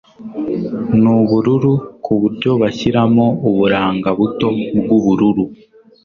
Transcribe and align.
nubururu 1.01 1.73
kuburyo 2.03 2.51
bashyiramo 2.61 3.25
uburanga 3.49 4.09
buto 4.19 4.47
bwubururu 4.79 5.43